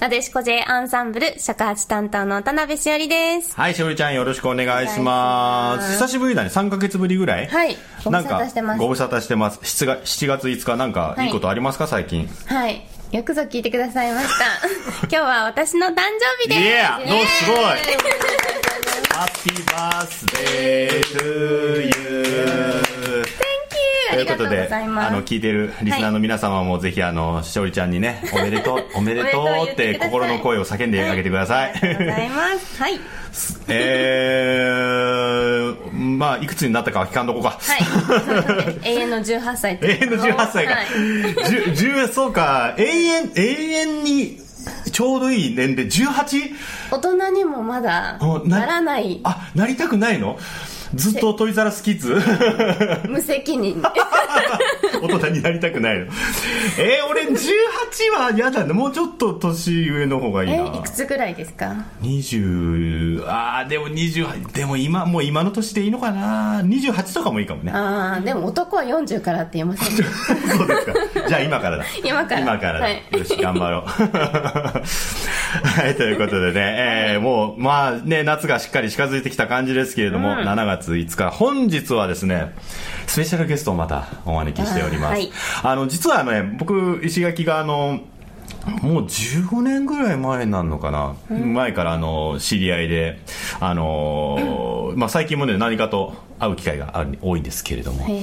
[0.00, 3.54] なでしこ J アンサンブル尺八担当の田辺しおりです。
[3.54, 5.92] はい、しおりちゃんよろしくお願いします。
[5.92, 7.46] 久しぶりだね、3ヶ月ぶりぐらい？
[7.48, 9.58] はいご無なんか沙汰してますご無沙汰してます。
[9.60, 12.26] 7月 ,7 月5日なんかいいことありますか、最近。
[12.46, 12.82] はい。
[13.12, 14.44] よくぞ聞いてくださいました。
[15.06, 16.60] 今日は私の誕生日です。
[16.60, 22.09] イエーすごいハッピーバースデートゥーユー
[24.44, 24.68] ことで。
[24.72, 31.70] あの、聞いてるリスナーの皆様もぜひ、あの、しおりちゃんにね、おめでとう、 おめでとうって心の声を叫んであげてください。
[31.70, 32.82] ありがとうございます。
[32.82, 33.00] はい。
[33.68, 37.58] えー、まあ、いくつになったかは聞かんとこか。
[37.60, 38.88] はい。
[38.88, 40.74] 永遠の18歳って永遠の18歳か。
[40.74, 40.86] はい
[41.74, 44.40] じゅ10そうか、永遠、永遠に
[44.92, 46.54] ちょうどいい年齢、18?
[46.90, 50.38] 大人にもまだおならないあ、なりたくないの？
[50.94, 52.20] ずっとトイザラスキッズ？
[53.08, 53.80] 無責任。
[55.02, 56.06] 大人になりたくないの。
[56.78, 57.36] えー、俺18
[58.18, 58.72] は嫌だね。
[58.72, 60.66] もうちょっと年上の方がいいえ、な。
[60.66, 67.72] いくつぐらいですか？20、あー、でも20、でも今、もう今の年でいいのかな ?28 とかもいいかもね。
[67.72, 69.96] ああ、でも男は40からって言いません。
[70.56, 71.28] そうですか。
[71.28, 71.84] じゃあ今からだ。
[72.04, 72.84] 今から今からだ。
[72.84, 73.82] はいよし、頑張ろう。
[75.66, 82.54] はい、ということでね、えーもう、まあね、夏がしっかり近づいてきた感じですけれども、7月5日、本日はですね、
[83.06, 84.89] スペシャルゲストをまたお招きしております。
[84.96, 85.30] あーはい。
[85.62, 88.00] あの、実はね、僕、石垣があの、
[88.82, 93.18] もう15年ぐらい前になるのかな、前からあの知り合いで、
[93.58, 98.22] あのーまあ、最近もね何かと会う機会がある多いんですけれども、はい。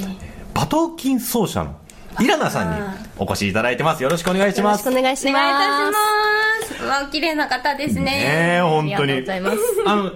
[0.54, 1.76] 馬頭琴奏者の
[2.20, 4.04] イラナさんにお越しいただいてます。
[4.04, 4.86] よろしくお願いします。
[4.88, 7.12] よろしくお願いしお願いいたします。
[7.12, 8.04] 綺麗な方ですね。
[8.04, 9.58] ねえ本当ありがとうにございます。
[9.86, 10.12] あの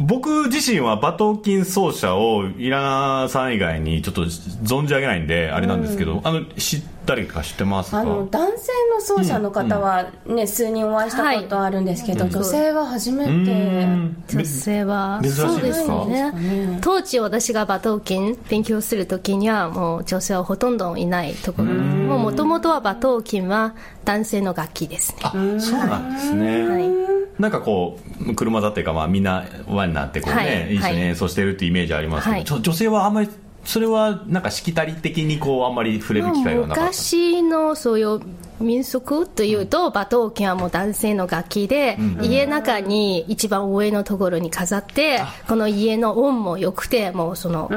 [0.00, 8.00] 僕自身は馬頭琴奏者をイラナさん以外にちょっと存じ上げないんであれなんですけど、あの知ったりとか知ってますか？
[8.00, 14.24] あの男性の奏者の方はね、数人お会いしたことあるんですけど、女性は初めうてん。
[14.28, 16.78] 女性は珍しいそうでかですすね。
[16.82, 21.72] 当時私が馬頭琴勉強するときにはもう女性はほとんどいないところ。
[21.72, 25.18] ももともとは馬頭琴は男性の楽器ですね。
[25.22, 32.44] あそうなんですね、はいなんかこう車座っていうか、まあ、みんな輪になってこう、ねはい一緒に演奏してるっていうイメージありますけど、はい。
[32.44, 33.28] ちょ女性はあんまり
[33.64, 36.90] それはなんかしきたり的にこうあんまり触れる機会はなかった？
[36.90, 38.20] 昔のそういう
[38.60, 47.68] 民俗というと、馬頭琴はもう男性の楽器で、家の中に一番上のところに飾って、この家の音も良くて、もうその、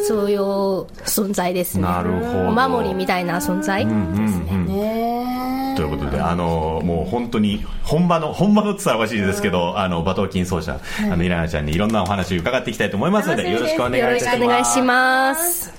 [0.00, 1.82] そういう存在ですね。
[1.82, 2.48] なるほど。
[2.48, 4.56] お守りみたいな存在ですね。
[4.66, 5.35] ね
[5.76, 15.72] ということで、あのもう本当に本場の本場のって言ったらおかしいですけど、あの馬頭琴奏者、あのイラナちゃんにいろんなお話を伺っていきたいと思いますので、よろしくお願いします。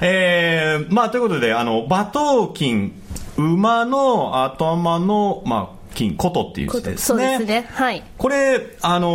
[0.00, 2.92] えー、まあということで、あの馬頭琴
[3.36, 7.38] 馬の頭のまあ金琴っていう字ですそうね。
[7.38, 7.66] ですね。
[7.70, 8.02] はい。
[8.16, 9.08] これ、あの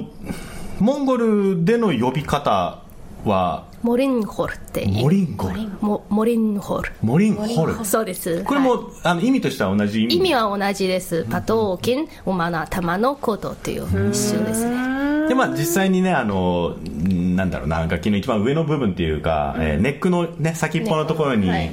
[0.00, 2.82] ーモンゴルでの呼び方
[3.24, 5.60] は、モリンホルってモリンゴル？
[5.80, 6.92] モモリンホル。
[7.02, 7.82] モリンホル？
[7.84, 8.44] そうです。
[8.44, 10.16] これも、あの意味としては同じ意味？
[10.16, 11.24] 意味は同じです。
[11.28, 15.28] 馬頭琴、馬の頭の琴っていう一緒ですね。
[15.28, 21.72] で、まあ実際にね、あの、んなんだろうな、楽器の一番上の部分っていうか、えーネックのね、先っぽのところに、はい。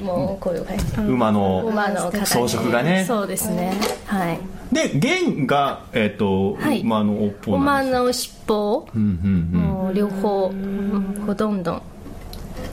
[1.08, 3.04] 馬の馬の形装飾がね。
[3.06, 3.74] そうですね。
[4.06, 4.40] はい。
[4.72, 11.82] で、弦が、えっ、と、はい馬の尾っぽ馬の尻尾、うんうんもう両方、うんほとんど。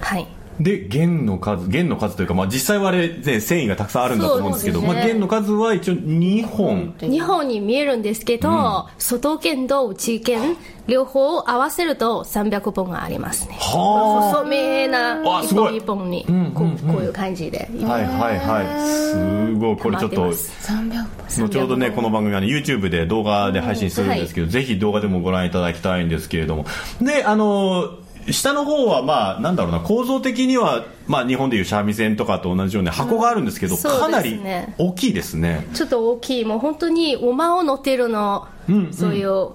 [0.06, 0.28] はい。
[0.60, 6.96] で弦の数弦の数というか、まあ、実際はあれ、ね、繊維がたくさんあるんだと思うんですけどねまあ、弦の数は一応2本。
[7.02, 10.56] 日本に見えるんですけど、外弦と内弦、
[10.88, 13.58] 両方合わせると300本がありますね。
[13.60, 15.66] は細めな一あすごい。
[15.66, 17.68] 本一本に、こうこういう感じで。
[17.84, 18.88] あはいはいはい。
[18.88, 19.78] すごい。
[19.78, 21.42] これちょっと溜まってます。
[21.42, 26.66] 300後ほどねこの番組はね YouTube で動画で配信するんですけど、ぜひ動画でもご覧いただきたいんですけれども。
[27.02, 27.90] であの
[28.32, 34.06] 下の方はまあなんだろうな構造的にはまあ日本でいう三味線とかと同じように箱があるんですけど、そうですね。
[34.06, 35.68] かなり大きいですね。
[35.74, 38.48] ちょっと大きい、もう本当に馬を乗ってるの、
[38.92, 39.50] そういう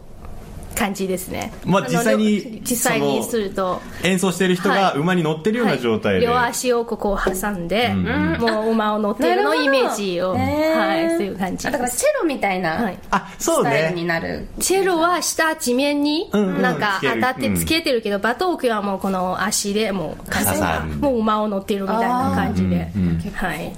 [0.80, 1.52] 感じですね。
[1.66, 3.82] まあ実際に実際にすると。
[4.02, 11.64] 演奏してる人が馬に乗ってるような状態で、はい、両足をここを挟んで、もう馬を乗ってるのイメージを、はい、そういう感じ。
[11.64, 13.70] だからチェロみたいな、はい、あ、そうね。
[13.70, 14.48] スタイルになる。
[14.58, 22.90] チェロは下地面になんか当たってつけてるけど、うん、バトークはもうこの足でもう風がもう馬を乗ってるみたいな感じで、
[23.34, 23.70] はい。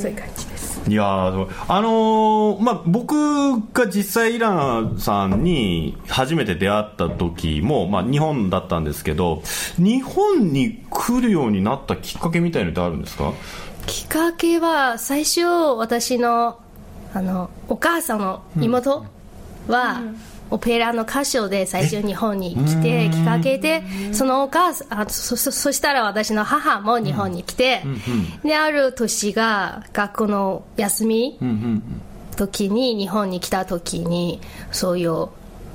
[0.00, 0.43] そういう感じ。
[0.86, 3.14] いやあのー、まあ、僕
[3.72, 9.42] が実際イランさんに初めて出会った時も、まあ、日本だったんですけど
[9.78, 13.32] 日本に来るようになったきっかけみたいのってあるんですか？
[13.86, 15.40] きっかけは最初
[15.78, 16.58] 私の
[17.14, 19.06] あのお母さんの妹
[19.68, 20.16] は、うんうん
[20.50, 23.82] オペラの歌手で最初日本に来てきっかけで
[24.12, 27.82] そのお母さんあそそそしたら私の母も日本に来て、
[28.44, 31.38] である年が学校の休み
[32.36, 35.28] 時に日本に来た時にそういう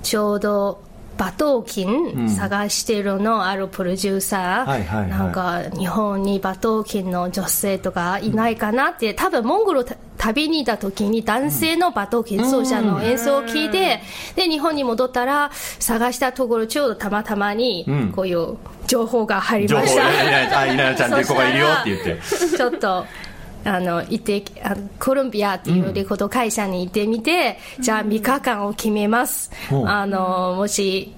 [0.04, 0.82] ちょうど
[1.18, 9.86] 馬頭琴探してるのあるプロデューサー、なんか日本に馬頭琴の女性とかいないかなって、多分モンゴル
[10.20, 14.02] 旅にいた時に男性の馬頭琴奏者の演奏を聞いて、
[14.36, 15.50] で日本に戻ったら
[15.80, 23.06] 探したところちょうどたまたまにこういう情報が入りました、うん、あ 稲田ちゃんって子がいるよって言ってちょっと
[23.66, 27.08] あの行ってあコロンビアっていうレコード会社に行って。
[27.08, 29.52] みて、うん、じゃあ3日間を決めます、
[29.86, 31.14] あのもし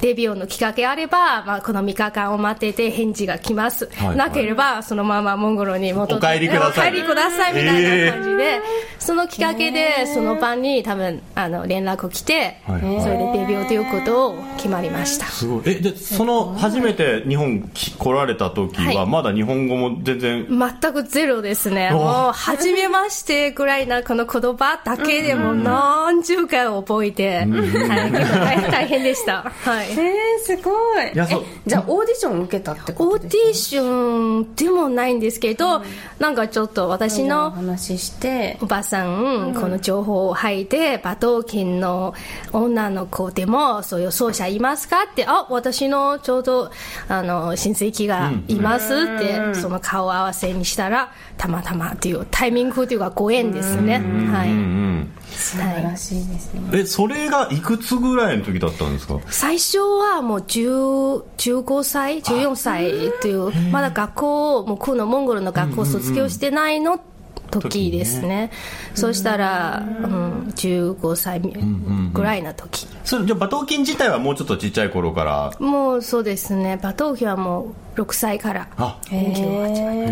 [0.00, 6.90] デビューのきっかけあれば、まあ、この3日間を待ってて返事が来ます、はいはい、なければそのままモンゴルに戻ってお帰りください。
[6.90, 8.60] お帰りくださいみたいな感じで、えー、
[8.98, 15.26] そのきっかけでその晩に多分あの連絡来て、はい、それでデビューということを決まりました。
[15.26, 15.62] すごい。
[15.66, 21.90] えでその初めて日本来られた時はまだ日本語も全然、全くゼロですね。
[21.90, 29.42] もう初めましてぐらいなこの言葉だけでも何十回覚えて、はい、大変でした。
[29.42, 30.70] はいえー、すご
[31.00, 31.12] い。
[31.12, 31.26] いや
[31.66, 35.82] じゃあオーディション受けたってことオーディションでもないんですけど、うん、
[36.18, 38.58] なんかちょっと私の話して。
[38.60, 42.14] おばさん、うん、この情報を吐いて馬頭琴の
[42.52, 46.70] 女の子でもそういう奏者いますかってあ私のちょうど
[47.08, 53.98] あの親戚がいますって、うん、その顔合わせにしたらたまたまっていうタイミングというかご縁ですね、
[54.32, 59.18] はい、素晴らしいですね、えそれがいくつぐらいの時だったんですか？
[59.28, 67.00] 最初はもう15歳14歳というまだ学校もうこのモンゴルの学校卒業してないの、
[67.50, 68.50] 時ですね、ね、
[68.94, 75.52] そしたら、うん、15歳ぐらいの時、うんうん、それじゃ馬頭琴自体はもうちょっとちっちゃい頃から？
[75.60, 76.78] もうそうですね。
[76.80, 78.68] 馬頭琴はもう6歳から。
[79.10, 80.06] 勉強を始め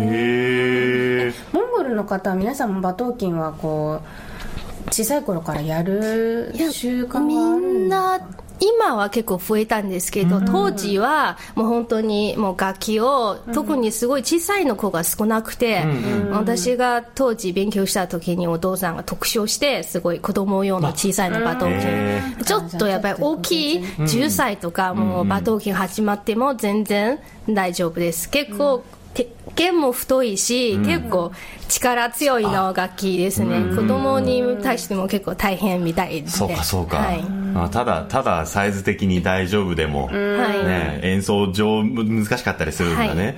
[1.31, 8.19] てモンゴルの方は皆さんも馬頭琴はこう小さい頃からやる習慣があるみんな
[8.63, 15.83] 今は結構増えたんですけど、当時はもう本当にもう楽器を、特にすごい小さいの子が少なくて、
[16.31, 22.45] 私が当時勉強した時にお父さんが特徴して、すごい子供用の小さいのバトン琴。
[22.45, 27.19] ちょっとやっぱり大きい10歳とかもうバトン琴始まっても全然
[27.49, 28.29] 大丈夫です。
[28.29, 28.83] 結構、
[29.55, 31.31] 弦も太いし、うん、結構
[31.69, 33.75] 力強いの楽器ですね。
[33.75, 36.29] 子供に対しても結構大変みたいで。
[36.29, 37.23] そうかそうか、はい、
[37.55, 43.35] あただただサイズ的に大丈夫でも、ね、演奏上難しかったりするんだね、はい、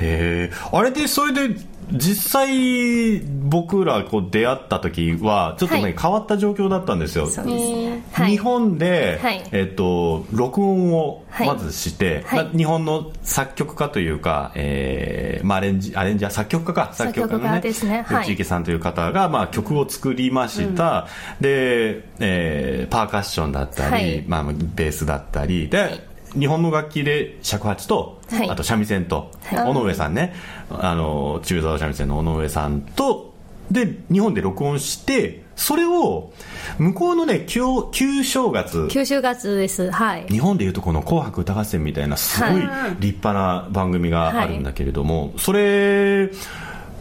[0.00, 1.54] へあれでそれで
[1.94, 16.92] 実際僕らこう出会った時はちょっとね、はい、変わった状況だったんですよ、ね、日本で、はい、えっと、録音をまずして、はい、まあ、日本の作曲家というか、えーまあ、アレンジアレンジャー作曲家か。
[16.94, 21.06] 作曲家のねですね、内池さんという方が、まあ、曲を作りました、
[21.38, 25.68] うん、で、えー、パーカッションだったり、まあ、ベースだったり。
[25.68, 30.34] で、日本の楽器で尺八と、はい、あと三味線と、はい、尾上さんね。
[30.70, 33.34] あの中沢三味線の尾上さんと
[33.70, 36.32] で日本で録音してそれを
[36.78, 37.62] 向こうのね旧
[37.92, 38.88] 旧正月。
[38.90, 39.90] 旧正月です。
[39.90, 40.26] はい。
[40.28, 42.62] 日本でいうとこの「紅白歌合戦」みたいなすごい
[42.98, 46.30] 立派な番組があるんだけれども、はい、それ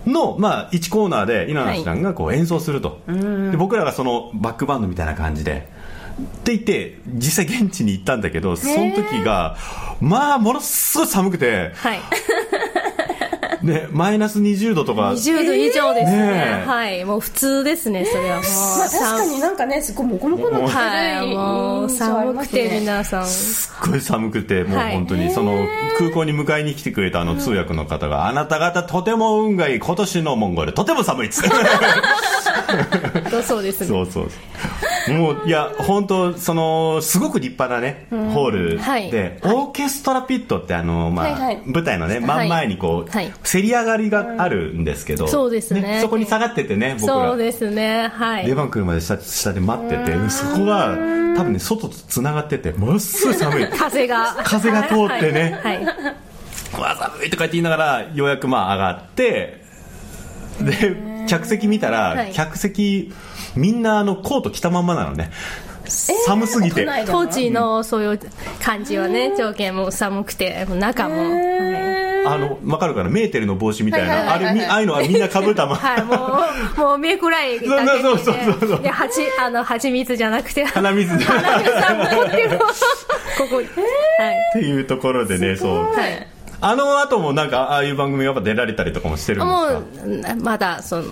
[0.06, 5.68] の、まあ、1コーナーで稲田さんがこう演奏すると、はい、で僕らがそのバックバンドみたいな感じで
[6.22, 9.58] って言って実際現地に行ったんだけどその時が
[10.00, 12.00] まあものすごい寒くて、はい、
[13.64, 15.12] ね、マイナス20度とか。
[15.12, 17.06] 20度以上ですね、ね、はい。
[17.06, 18.36] もう普通ですねそれは。
[18.36, 18.44] もう、
[18.80, 21.34] まあ、確かになんかねすごいもこもこのはい。
[21.34, 23.26] もう寒くて皆さん。
[23.26, 25.66] すっごい寒くてもう本当にその
[25.98, 31.50] 空港に迎えに来てくれたあの通訳の方が、あなた方とても運がいい今年のモンゴルとても寒いっつって。
[33.44, 33.88] そうですね。
[33.88, 34.30] そうそう
[35.10, 39.08] もういや本当そのすごく立派なね、ホールで、はい。
[39.44, 41.62] オーケストラピットってあの、まあはいはい。
[41.66, 43.32] 舞台のね真ん前にこう、はい。
[43.44, 46.00] せり上がりがあるんですけど、そうですね。
[46.02, 47.30] そこに下がっててね僕ら。
[47.30, 48.08] そうですね。
[48.08, 48.46] はい。
[48.46, 50.96] 出番来るまで下下で待っててそこが
[51.36, 53.68] 多分ね外とつながっててものすごい寒い。
[53.76, 54.36] 風が。
[54.44, 55.60] 風が通ってね。
[55.64, 56.34] はい、はい
[56.82, 59.62] わ寒いとか言って言いながらようやくまあ上がって
[60.62, 60.96] で
[61.34, 62.34] 客席見たら、はい。
[62.34, 63.12] 客席
[63.56, 65.32] みんなあのコート着たまんまなのね。
[66.26, 68.20] 寒すぎて、当時のそういう
[68.64, 71.40] 感じはね条件も寒くて中も、は
[72.22, 72.26] い。
[72.26, 73.10] あの分かるかな？
[73.10, 74.52] メーテルの帽子みたいな、はいはいはいはい。
[74.52, 76.16] あれみああいうのはみんなかぶったまま、はい、も
[76.78, 78.70] う、もう目くらいだけで、そうそうそうそう。
[78.70, 81.18] そうで、はち、あの、蜂蜜じゃなくて、鼻水。
[81.18, 82.60] でっ鼻水さんも持ってる。
[83.38, 83.62] ここ。
[83.62, 83.68] に。
[84.54, 85.92] ていうところでねそう。
[85.92, 86.28] はい。
[86.64, 86.74] はい。
[86.74, 90.34] あの後もなんかああいう番組やっぱ出られたりとかもしてるんですか？
[90.34, 91.04] もう、まだ、その、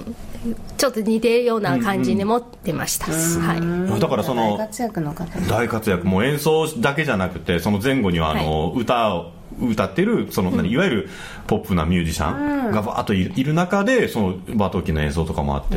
[0.78, 3.06] ちょっと似てるような感じに持ってました。
[3.08, 4.00] はい。
[4.00, 5.40] だからその大活躍の方。
[5.42, 9.32] 大活躍もう演奏だけじゃなくてその前後にはあの、歌を
[9.62, 11.10] 歌ってるその、何いわゆる
[11.46, 15.76] ポップなミュージシャンがバーッといる中でそのバトーキの演奏とかもあって、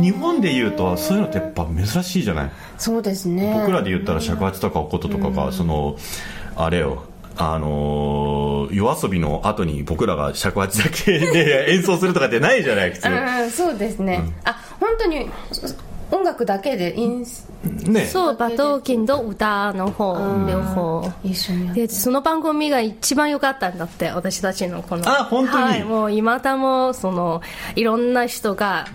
[0.00, 2.50] 日本でいうとそういうのってやっぱ珍しいじゃない？
[2.78, 3.52] そうですね。
[3.58, 5.98] 僕らで言ったら尺八とかお琴とかが、その
[6.54, 7.02] あれよ
[7.38, 13.08] あのー夜遊びの後に僕らが尺八だけで演奏するとかってないじゃない普通。
[13.08, 15.30] うんそうですね、あ本当に
[16.10, 20.14] 音楽だけでインスねそう、バトーキンと歌の方、
[20.48, 21.12] 両方。
[21.74, 25.08] で、その番組が一番良かったんだって、私たちのこの。
[25.08, 25.64] あ本当に。
[25.64, 27.42] はい、もう今だも、その、
[27.74, 28.86] いろんな人が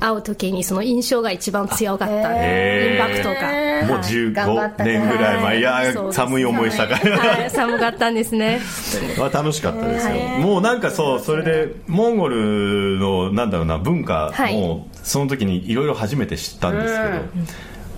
[0.00, 2.14] 会う時にその印象が一番強かった。
[2.14, 3.70] インパクトが。
[3.86, 4.32] もうはい。
[4.32, 8.60] 頑張ったね15年ぐらい前、い、やそうです寒い思いしたから、はい、寒かったんですね。
[9.18, 14.54] は楽しかったですよ、もうなんかそうそれでモンゴルのなんだろうな文化はい。
[14.54, 17.18] もその時にいろいろ初めて知ったんですけど、ま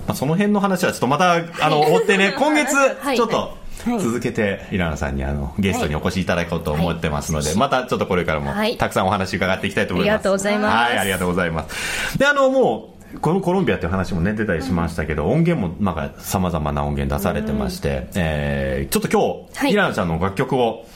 [0.08, 3.16] あ、その辺の話はちょっとまたあの追ってね 今月はい。
[3.16, 8.76] ちょっと続けてイラナさんにあのゲストにお越しいただこうと思ってますので、またちょっとこれからもはい。
[8.76, 10.74] たくさんお話伺っていきたいと思います、ありがとうございます。
[10.74, 12.18] はいありがとうございます。
[12.18, 19.72] であのもうこのコロンビアっていう話もね出たりしましたけど、音源もなんか様々な音源出されてまして、えーちょっと今日、はい。
[19.72, 20.86] イラナちゃんの楽曲を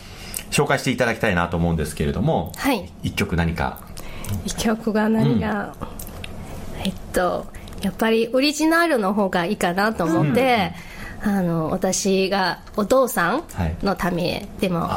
[0.50, 2.90] 紹介していただきたいなと思うんですけれども、はい。
[3.02, 3.80] 一曲何か？
[4.44, 5.74] 一曲が何が、
[6.84, 7.46] えっと
[7.82, 10.72] やっぱりオリジナルの方がいいかなと思って、
[11.22, 13.44] あの私がお父さん
[13.82, 14.88] のためでも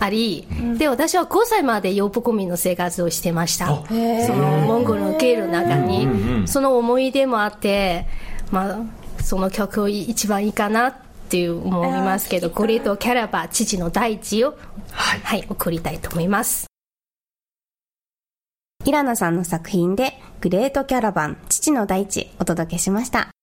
[0.00, 0.46] あり、
[0.78, 3.70] で私は5歳までヨープコミの生活をしてました。
[3.70, 8.06] あそのモンゴルの経路の中に、その思い出もあって、
[8.50, 10.94] まあ、その曲一番いいかなっ
[11.28, 14.56] ていう思いますけどこれとキャラバ父の大地を、
[14.92, 15.20] はい。
[15.20, 16.66] はい、送りたいと思います。
[18.84, 23.33] イラナさんの作品で「グレートキャラバン父の大地」お届けしました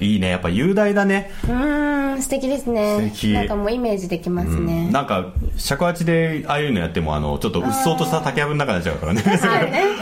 [0.00, 0.30] いいね。
[0.30, 1.30] やっぱ雄大だね。
[1.44, 3.10] うーん素敵ですね。
[3.14, 3.32] 素敵。
[3.32, 9.22] なんかもうイメージできますね、なんか尺八でああいうのやってもあのちょっとうっそうとした竹やぶの中になっちゃうからね。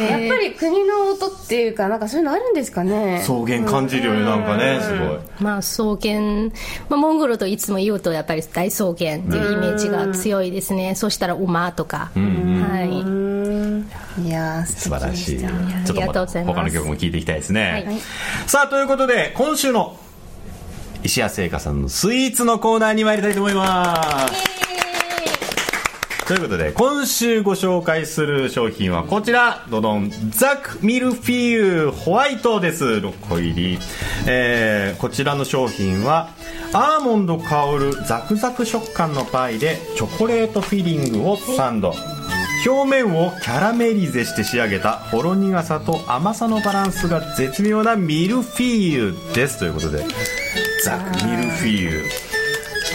[0.00, 3.20] えやっぱり国の音っていうかなんかそういうのあるんですかね。
[3.22, 5.18] 草原感じるよねなんかねすごい。
[5.40, 6.50] まあ、草原、
[6.88, 9.18] まあ、モンゴルといつも言うとやっぱり大草原っていう
[9.52, 13.02] イメージが強いですね、そしたら馬とか、はうい、
[14.28, 15.38] いやー素素晴らしい。
[15.38, 17.98] ちょっとま他の曲も聴いていきたいですね、はい。
[18.46, 19.96] さあということで今週の
[21.02, 24.58] 石谷製菓さんのスイーツのコーナーに参りたいと思います。
[26.26, 29.64] ということで今週ご紹介する商品はこちら。
[29.70, 32.84] ドドンザクミルフィーユホワイトです。
[32.84, 33.78] 6個入り、
[34.26, 36.28] えーこちらの商品は
[36.74, 41.94] アーモンド香るザクザク食感のパイでチョコレートフィリングをサンド
[42.66, 49.58] 表面をキャラメリゼして仕上げたほろ苦さと甘さのバランスが絶妙なミルフィーユです。
[49.58, 50.04] ということで
[50.84, 52.02] ザミルフィーユ。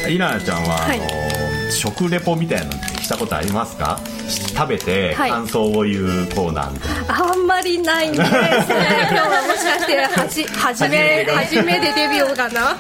[0.10, 1.00] イラナちゃんは、はい。
[1.00, 4.00] あの食レポみたいなのってしたことありますか？
[4.28, 5.32] 食べてはい。
[5.32, 12.62] 感想を言うコーナーみたいな、あんまりないんですね今日はもしかしてはじ初め初めてデビューかな？
[12.62, 12.78] は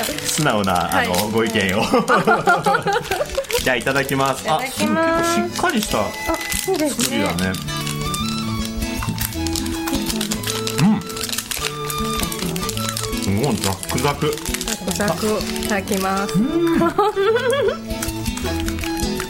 [0.00, 1.30] い素直な、あのはい。
[1.32, 1.82] ご意見を。
[3.64, 4.42] じゃあいただきます。
[4.42, 5.40] いただきます。
[5.40, 6.04] あ結構しっかりした
[6.62, 7.52] 作りだね。
[13.26, 13.34] うん。
[13.42, 13.98] もうザック。
[13.98, 14.36] ザク
[14.92, 15.26] ザク。
[15.64, 16.34] いただきます。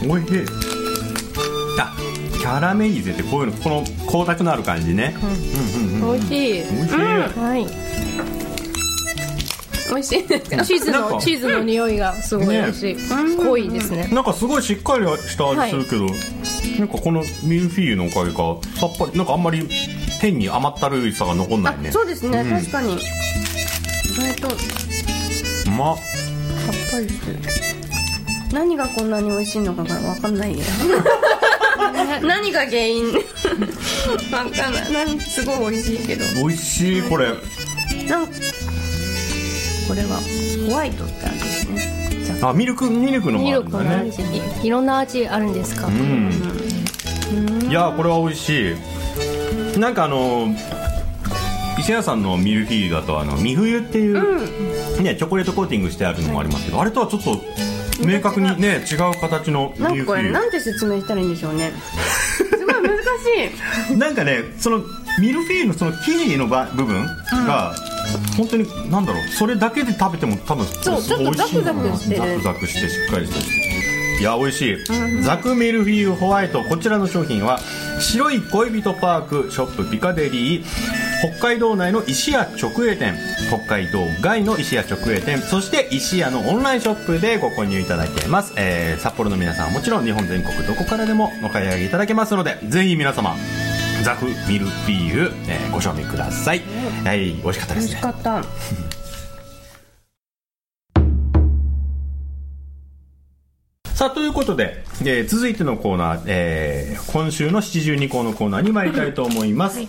[0.09, 0.47] おいしい。
[1.81, 1.95] あ
[2.38, 5.14] キャラメリゼってこういうのこの光沢のある感じね、
[6.00, 6.62] 美味しい。
[6.62, 6.99] おいしい、
[7.38, 7.66] はい。
[9.90, 10.64] 美味しいですか？
[10.64, 12.97] チーズのチーズの匂いがすごい美味しい、
[13.38, 14.09] 濃いですね。
[14.12, 16.07] なんかすごいしっかりした味するけど、
[16.78, 19.66] なんかこのミルフィーユのおかげかさっぱりなんかあんまり
[20.21, 21.90] 天に甘ったるいさが残んないね。
[21.90, 22.95] そうですね、確かに。
[22.95, 22.99] 意
[24.16, 24.49] 外と。
[24.49, 25.97] うまっ。
[25.97, 26.04] さっ
[26.92, 27.38] ぱりしてる。
[28.52, 30.64] 何がこんなに美味しいのかが分かんないよ
[32.23, 33.13] 何が原因？
[34.31, 34.93] 分かんない。
[34.93, 36.25] なんすごい美味しいけど。
[36.37, 37.29] 美味しいこれ。
[38.09, 38.33] なんこ
[39.95, 40.21] れは
[40.69, 42.41] ホワイトってあるんですね。
[42.43, 42.53] あ。
[42.53, 43.85] ミルクミルクのもミルあるんだね。
[44.15, 44.65] クの味。
[44.65, 46.31] いいろんな味あるんですか、うん。
[47.69, 49.79] いやこれは美味しい。
[49.79, 50.49] なんかあの
[51.79, 57.41] 石屋さんのミルフィーユだとあの三冬っていう、ねチョコレートコーティングしてあるのもありますけど、あれとはちょっと
[58.05, 61.73] 明確にね違う形のミなんかこれなんて説明したらいいんでしょうね。
[62.37, 62.99] すごい難
[63.88, 63.97] しい。
[63.97, 64.83] なんかねその
[65.21, 67.05] ミルフィーユのその生地のば部分
[67.47, 67.75] が、
[68.37, 69.28] 本当になんだろう。
[69.28, 72.21] それだけで食べても多分そうちょっとザクザクしてる。
[72.21, 73.59] ザクザクしてしっかりしてる
[74.21, 74.76] いや美味しい、
[75.23, 76.64] ザクミルフィーユホワイト。
[76.64, 77.61] こちらの商品は
[78.00, 80.64] 白い恋人パークショップピカデリー
[81.21, 83.15] 北海道内の石屋直営店。
[83.49, 85.39] 北海道外の石屋直営店。
[85.39, 93.37] そして石屋のオンラインショップでご購入いただけます、えー札幌の皆さんはもちろん日本全国どこからでもお買い上げいただけますのでぜひ皆様
[94.03, 96.63] ザクミルフィーユ、えーご賞味ください、
[97.05, 97.33] はい。
[97.35, 98.45] 美味しかったで美味しすねかった。
[103.95, 109.81] さあということで、えー続いてのコーナー、えー今週の七十二項のコーナーに参りたいと思います、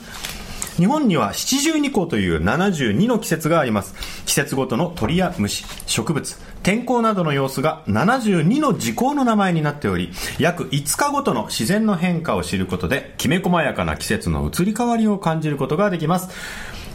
[0.79, 3.93] 日本には七十二項という72の季節があります。
[4.25, 16.29] 季節ごとの鳥や虫植物天候などの様子が72の時効の名前になっており約5日ごとの自然の変化を知ることできめ細やかな季節の移り変わりを感じることができます。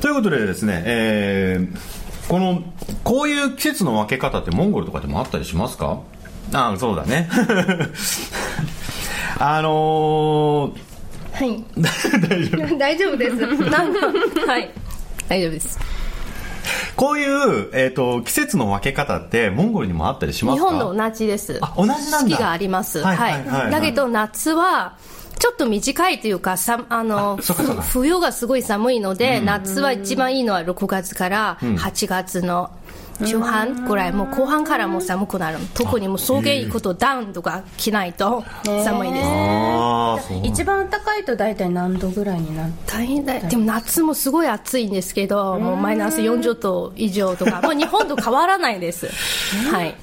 [0.01, 2.63] ということでですね、えーこの
[3.03, 6.01] こういう季節の分け方ってモンゴルとかでもあったりしますか？
[6.53, 7.29] ああそうだね。
[9.39, 10.79] あのー、
[11.35, 11.65] はい。
[12.29, 12.79] 大丈夫。
[12.79, 13.37] 大丈夫です。
[13.37, 14.07] なんか
[14.47, 14.71] はい。
[15.29, 15.79] 大丈夫です。
[16.97, 20.69] こういう、えー、と季節の分け方ってモンゴルにもあったりしますか？
[20.71, 21.59] 日本と同じです。
[21.61, 22.19] あ同じなんだ。
[22.21, 23.01] 四季があります。
[23.03, 23.49] はいはいはい。
[23.49, 24.97] はいだけど夏は
[25.39, 27.39] ちょっと短いというかさあの
[27.93, 32.71] 冬がすごい寒いので、夏は一番いいのは6月から8月の
[33.25, 35.59] 中半ぐらい、もう後半からもう寒くなる。
[35.75, 38.45] 特にもう草原行くとダウンとか着ないと
[38.85, 47.61] 寒いです、一番暖かいと大体何度ぐらいになる大変だよでも夏もすごい暑いんですけどもうマイナス40度以上とか。
[47.63, 49.09] もう日本と変わらないです。
[49.71, 49.95] はい。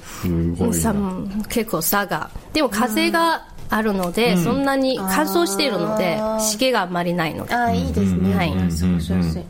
[1.48, 7.54] 結構差がでも風があるので、そんなに乾燥しているので湿気があんまりないので。
[7.54, 8.50] ああいいですね、はい。
[8.50, 9.42] あ過ごしやすい、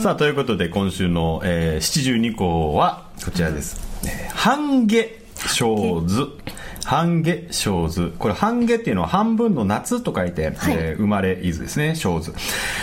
[0.00, 6.26] さあということで今週の、えー、七十二項はこちらです、えー半夏生図。
[6.84, 8.12] 半夏生図。
[8.18, 10.54] これ半夏っていうのは半分の夏と書いて、はい。
[10.72, 12.34] えー生まれいずですね生図。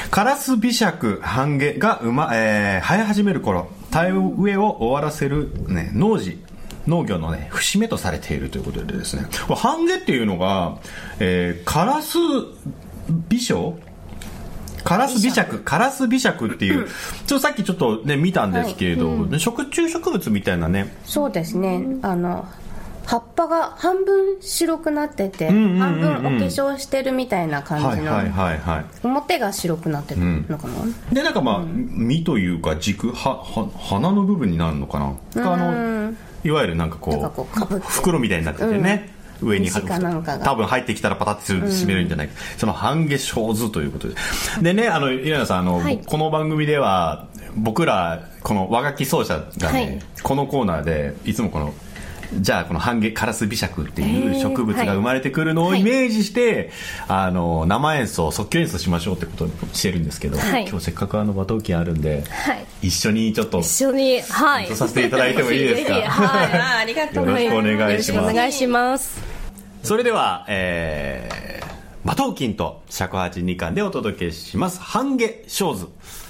[0.10, 6.44] カラス美釈半夏が生ま、えー生え始める頃田植えを終わらせる、ね、農事
[6.88, 9.28] 農業のね節目とされているということでですね。
[9.48, 10.80] これ半夏っていうのが、
[11.20, 12.18] えーカラス
[13.30, 13.78] 美書
[14.88, 16.88] カラス美釈カラス美釈っていう、
[17.26, 20.96] ちょっとさっきちょっとね見たんですけれど、食虫植物みたいなね。
[21.04, 21.84] そうですね。
[22.02, 22.48] あの
[23.06, 25.80] 葉っぱが半分白くなってて、んうんうんうん。
[25.80, 28.86] 半分お化粧してるみたいな感じの、はいはいはいはい。
[29.04, 30.74] 表が白くなってるのかな、
[31.12, 44.16] でなんかまあ、実というか軸はは花の部分になるのかながあのいわゆるなんかこう袋みたいになっててね、上に多分入ってきたらパタッてする閉めるんじゃないか、その半夏生図ということで。
[44.62, 46.00] でねあのイラナさんあの、はい。
[46.06, 50.00] この番組では僕らこの和楽器奏者がね、はい。
[50.24, 51.74] このコーナーでいつもこの
[52.42, 55.80] じゃあこの半夏カラス美釈っていうえー植物が生まれてくるのをはい。
[55.80, 56.72] イメージして、
[57.08, 60.68] あの生演奏即興演奏しましょうってことをしてるんですけど、はい。
[60.68, 62.66] 今日せっかくあの馬頭琴あるんで、はい。
[62.82, 64.68] 一緒にちょっと一緒にはい。
[64.76, 65.94] させていただいてもいいですか？
[66.12, 66.82] はい。
[66.82, 69.27] ありがとうよろしくお願いしよろますしくお願いします
[69.88, 74.82] それでは、えー、馬頭琴と尺八二巻でお届けします。
[74.82, 75.88] 半夏生図「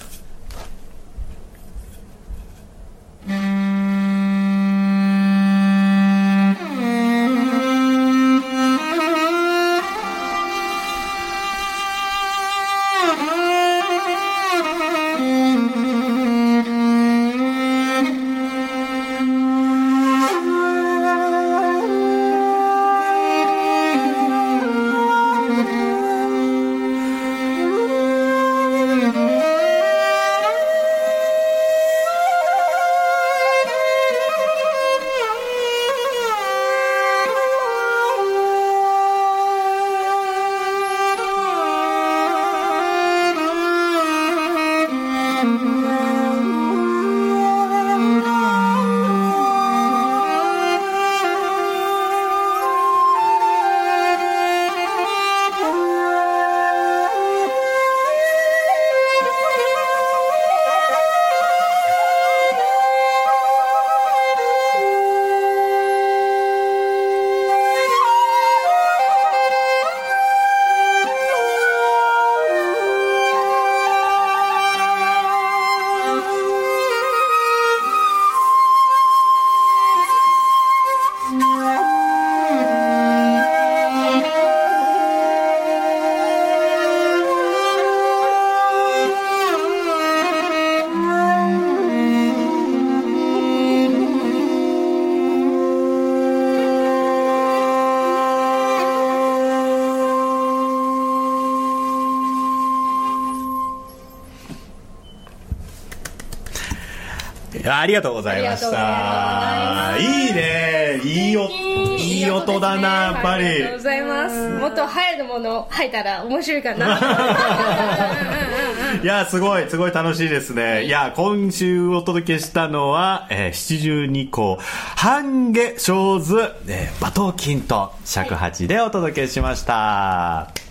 [107.70, 109.96] ありがとうございました。
[109.98, 111.00] いいね。
[111.04, 111.48] いいお、
[111.96, 113.46] いい音だな、やっぱり。
[113.46, 114.48] ありがとうございます。
[114.50, 116.98] もっと入るもの入ったら面白いかな。
[119.02, 120.84] いや、すごい、すごい楽しいですね。
[120.84, 124.58] いや、今週お届けしたのは、えー、七十二校、
[124.96, 130.67] 半下小図、えー、馬頭金と尺八でお届けしました。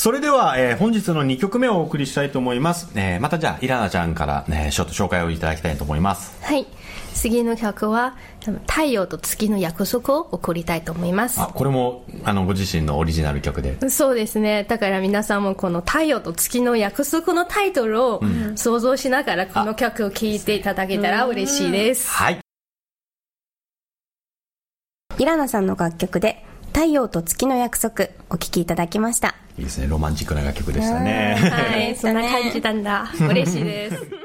[0.00, 2.90] それでは、えー本日の2曲目をお送りしたいと思います。
[2.94, 6.42] えーまたじゃあ、イラナちゃんから、ね、ちょっと紹介をいただきたいと思います。
[6.42, 6.66] はい。
[7.12, 11.38] 次の曲は、多分太陽と月の約束を送りたいと思います。
[11.38, 13.90] あ、これも、あの、ご自身のオリジナル曲で。
[13.90, 14.64] そうですね。
[14.64, 18.22] だから皆さんもこの太陽と月の約束のタイトルを
[18.56, 22.08] 想像しながらこの曲を聴いていただけたら嬉しいです。
[22.08, 22.38] はい。
[25.18, 29.88] イラナさんの楽曲で「太陽と月の約束」お聴きいただきましたいいですね。
[29.88, 31.36] ロマンチックな楽曲でしたね。
[31.38, 33.12] はい、そんな感じなんだ。
[33.28, 34.06] 嬉しいです。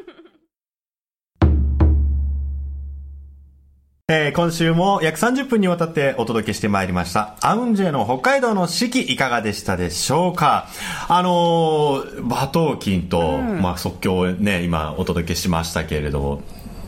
[4.07, 7.35] えー今週も約30分にわたってお届けしてまいりました。
[7.41, 10.67] アウンジェの北海道の四季いかがでしたでしょうか
[11.07, 16.43] あのー、馬頭琴と、まあ即興をね、今お届けしましたけれども、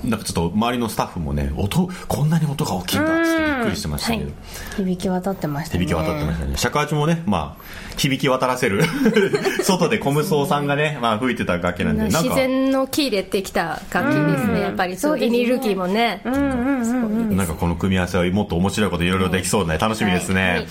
[0.10, 4.32] なんかちょっと周りのスタッフもね、音、こんなに音が大きいんだってびっくりしてましたけど、
[4.78, 5.86] 響き渡ってましたね。
[5.86, 6.58] 響き渡ってましたね。
[6.58, 7.64] 尺八もね、まあ、
[7.98, 8.84] 響き渡らせる、
[9.64, 14.62] 外でコムソーさんがね、まあ吹いてた楽器なんで、なん自か、然の木でできた楽器ですね。
[14.62, 16.22] やっぱりそう、エネルギーもね。
[16.24, 20.66] なんかこの組み合わせはもっと面白いこといろいろできそうで楽しみですね。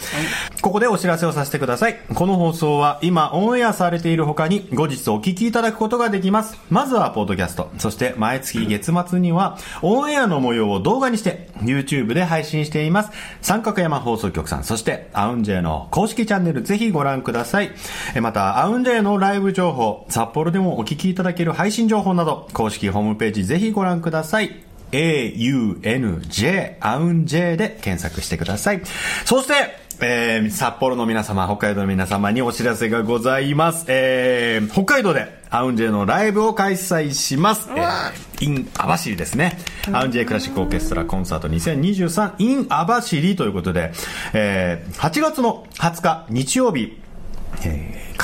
[0.62, 1.96] ここでお知らせをさせてください。
[2.14, 6.58] この放送は今オンエアされている他に後日お聞きいただくことができます。
[6.70, 13.10] まずはポッドキャスト、そして毎月月末にはオンエアの模様を動画にして YouTube で配信しています。
[13.42, 17.70] 三角山放送局さん、そしてアウンジェの公式チャンネルぜひご覧ください。
[18.14, 24.66] えまた、アウンジェのライブ情報、札幌でもお聞きいただける配信情報など、公式ホームページぜひご覧ください。
[24.92, 28.82] AUNJ、アウン J で検索してください。
[29.24, 33.86] そして、えー、札幌の皆様、北海道の皆様にお知らせがございます。
[33.88, 37.70] えー、北海道でアウンジェのライブを開催します。
[37.70, 39.58] えー、in 網走ですね。
[39.92, 43.92] アウンジェクラシックオーケストラコンサート2023 in 網走ということで、
[44.34, 47.05] えー、8月の20日日曜日、えー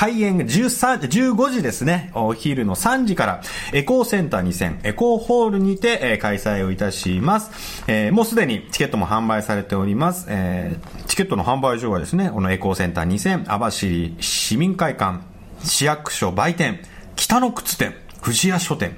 [0.03, 2.11] 開演13 15時ですね。
[2.15, 7.85] お昼の3時から、エコーセンター2000、エコーホールにて、えー開催をいたします。
[7.87, 10.27] えーもうすでにチケットも販売されております。
[10.29, 15.21] えーチケットの販売所はですね、このエコーセンター2000、網走市民会館、
[15.63, 16.81] 市役所売店、
[17.15, 18.97] 北の靴店、藤屋書店、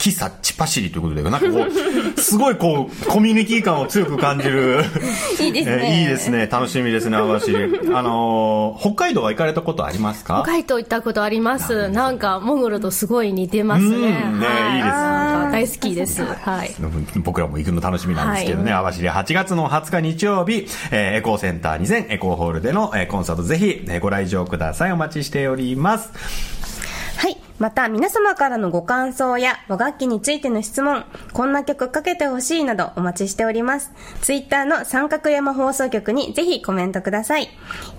[0.00, 1.70] 喫茶チパシリということで、なんかこう、
[2.20, 4.82] すごいこう、コミュニティ感を強く感じる。
[5.40, 6.48] いいですねえーいいですね。
[6.50, 7.52] 楽しみですね、網走。
[7.94, 10.42] あのー北海道は行かれたことありますか？
[10.44, 11.88] 北海道行ったことあります。
[11.90, 13.88] なんか、モンゴルとすごい似てますね。
[13.88, 16.22] うんねはいいいです大好きです。
[16.24, 16.70] はい。
[17.16, 24.92] 僕らも行くの楽しみなんですけどね、は網走8月の20日日曜日、えーエコーセンター2000エコーホールでの、えーコンサートぜひ、えーご来場ください。
[24.92, 26.79] お待ちしております。
[27.60, 33.92] また、皆様からのご感想や和楽器についての質問、こんな曲かけてほしいなどお待ちしております。
[34.22, 37.50] ツイッターの三角山放送局にぜひコメントください。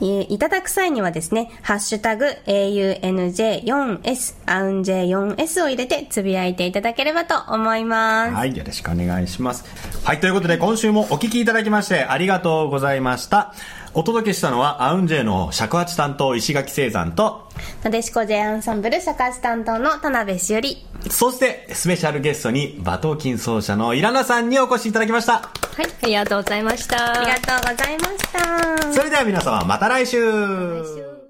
[0.01, 8.33] えいただく際にはですね、ハッシュタグ AUNJ4S、アウン J4S を入れてつぶやいていただければと思います。
[8.33, 9.63] はい、よろしくお願いします。
[10.03, 13.53] はい、ということで今週もお聞きいただきましてありがとうございました。
[13.93, 17.49] お届けしたのはアウンジェの尺八担当石垣聖山と、
[17.83, 20.85] なでしこ J アンサンブル尺八担当の田辺しおり。
[21.09, 25.33] そしてスペシャルゲストに馬頭琴奏者のイラナさんにお越しいただきました。
[25.33, 25.49] は
[25.81, 27.21] い、ありがとうございました。
[27.21, 28.93] ありがとうございました。
[28.93, 31.20] それでは皆様また来週来週